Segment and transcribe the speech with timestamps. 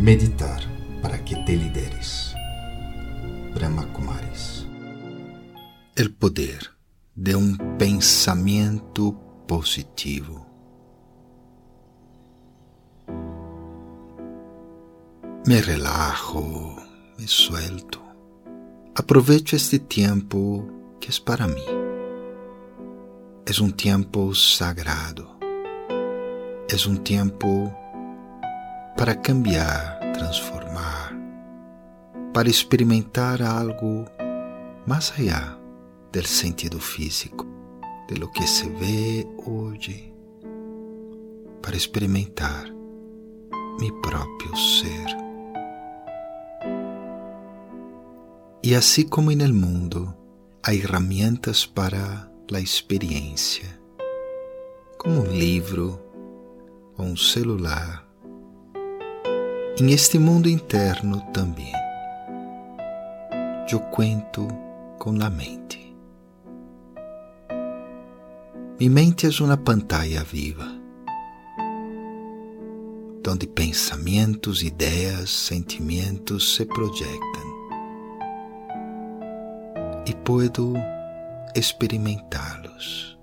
[0.00, 0.62] Meditar
[1.02, 2.34] para que te lideres.
[3.54, 4.66] Brahma Kumaris.
[5.94, 6.70] El poder
[7.14, 9.14] de um pensamento
[9.46, 10.46] positivo.
[15.44, 16.76] Me relajo,
[17.18, 18.00] me suelto.
[18.94, 20.66] Aprovecho este tiempo
[20.98, 21.66] que es para mí.
[23.44, 25.38] Es un tiempo sagrado.
[26.70, 27.76] Es un tiempo
[29.00, 31.18] para cambiar, transformar,
[32.34, 34.04] para experimentar algo
[34.86, 35.58] más allá
[36.12, 37.46] del sentido físico,
[38.08, 40.12] de lo que se ve, oye,
[41.62, 42.70] para experimentar
[43.80, 45.16] mi propio ser.
[48.62, 50.14] E assim como no mundo,
[50.62, 53.80] há ferramentas para a experiência,
[54.98, 55.98] como um livro
[56.98, 58.09] ou um celular.
[59.80, 61.72] Em este mundo interno também,
[63.72, 64.46] eu cuento
[64.98, 65.96] com a mente.
[68.78, 70.66] Mi mente é uma pantalla viva,
[73.26, 77.70] onde pensamentos, ideias, sentimentos se projetam
[80.06, 80.74] e puedo
[81.56, 83.18] experimentá-los.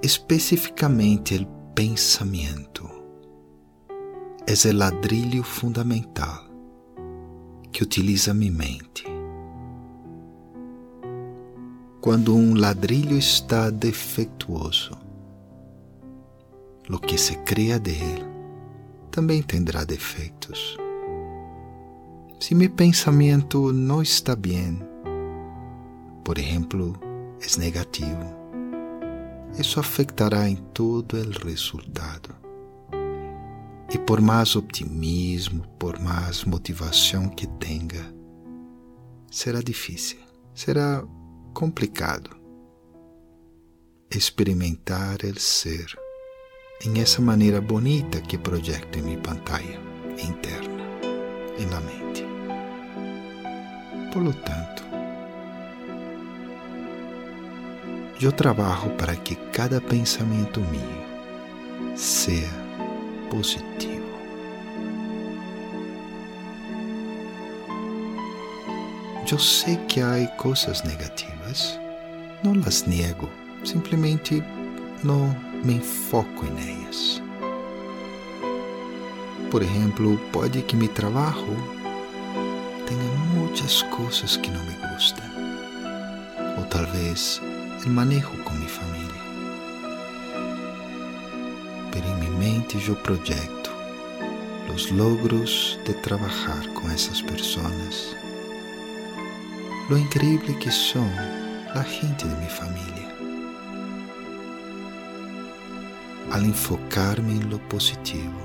[0.00, 2.90] Especificamente, o pensamento
[4.44, 6.44] é o ladrilho fundamental
[7.70, 9.04] que utiliza minha mente.
[12.00, 14.98] Quando um ladrilho está defeituoso,
[16.90, 18.26] o que se cria dele
[19.12, 20.76] também terá defeitos.
[22.40, 24.82] Se meu pensamento não está bem,
[26.24, 26.98] por exemplo,
[27.40, 28.37] é negativo,
[29.56, 32.34] isso afetará em todo o resultado.
[33.92, 38.14] E por mais optimismo, por mais motivação que tenha,
[39.30, 40.18] será difícil,
[40.54, 41.02] será
[41.54, 42.36] complicado
[44.10, 45.98] experimentar o ser
[46.84, 49.80] em essa maneira bonita que projeta em minha pantalla
[50.22, 50.84] interna,
[51.58, 52.24] em la mente.
[54.12, 54.87] Por lo tanto,
[58.26, 62.48] eu trabalho para que cada pensamento mío seja
[63.30, 64.08] positivo.
[69.30, 71.78] Eu sei que há coisas negativas,
[72.42, 73.28] não las niego,
[73.62, 74.42] simplesmente
[75.04, 77.22] não me enfoco em elas.
[79.50, 81.56] Por exemplo, pode que meu trabalho
[82.86, 83.02] tenha
[83.34, 85.24] muitas coisas que não me gustam,
[86.56, 87.40] ou talvez
[87.88, 89.22] o manejo com minha família.
[91.90, 93.72] Pero em minha mente eu projeto
[94.74, 98.14] os logros de trabalhar com essas pessoas,
[99.88, 101.08] lo incrível que são
[101.74, 103.08] a gente de minha família.
[106.30, 108.42] Al enfocar-me em lo positivo,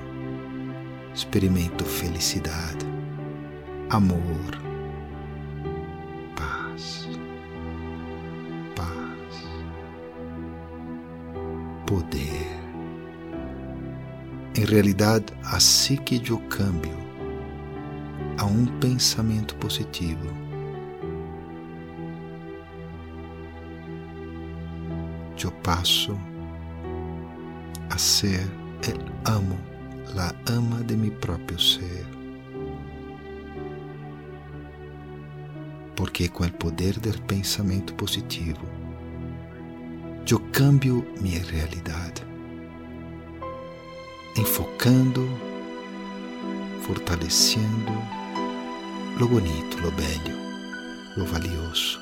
[1.13, 2.85] experimento felicidade,
[3.89, 4.62] amor,
[11.93, 12.47] poder.
[14.55, 16.97] Em realidade, assim que eu cambio
[18.39, 20.27] a um pensamento positivo,
[25.43, 26.17] eu passo
[27.91, 28.41] a ser
[28.87, 29.59] el amo,
[30.15, 32.07] la ama de mi propio ser.
[35.95, 38.82] Porque com o poder do pensamento positivo,
[40.31, 42.25] eu cambio minha realidade,
[44.37, 45.27] enfocando,
[46.81, 47.91] fortalecendo
[49.17, 50.37] lo bonito, lo bello,
[51.17, 51.99] lo valioso.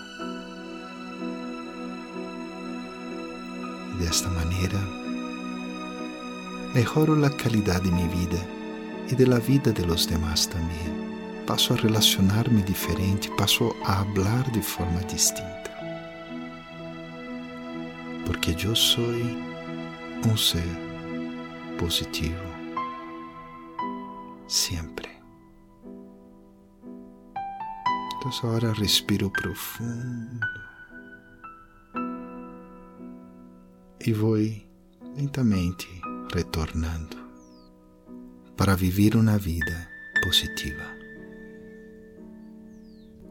[3.93, 4.79] E desta maneira,
[6.73, 8.61] mejoro la calidad de mi vida
[9.15, 11.11] de la vida de los demás también.
[11.45, 15.60] Paso a relacionar-me diferente, paso a hablar de forma distinta.
[18.25, 19.03] Porque eu sou
[20.27, 20.63] um ser
[21.77, 22.43] positivo.
[24.47, 25.09] Sempre.
[28.17, 30.39] Então agora respiro profundo.
[34.05, 34.35] E vou
[35.15, 35.87] lentamente
[36.33, 37.17] retornando
[38.55, 39.89] para viver uma vida
[40.23, 40.83] positiva.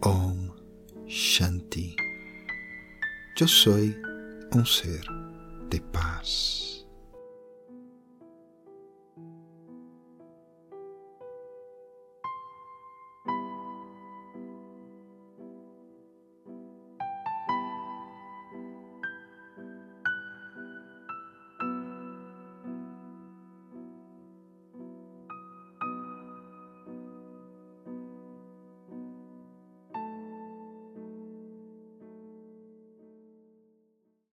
[0.05, 0.51] Om
[1.07, 1.95] Shanti.
[3.41, 3.79] Eu sou
[4.55, 5.01] um ser
[5.71, 6.70] de paz.